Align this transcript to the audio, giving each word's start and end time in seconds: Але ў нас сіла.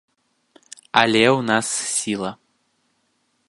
Але 1.01 1.21
ў 1.37 1.39
нас 1.51 1.67
сіла. 1.97 2.31